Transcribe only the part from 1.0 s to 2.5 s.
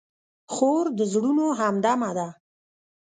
زړونو همدمه ده.